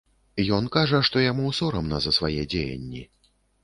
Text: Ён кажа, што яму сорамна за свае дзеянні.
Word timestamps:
Ён 0.57 0.69
кажа, 0.77 1.03
што 1.11 1.23
яму 1.25 1.53
сорамна 1.61 2.03
за 2.09 2.17
свае 2.21 2.35
дзеянні. 2.51 3.09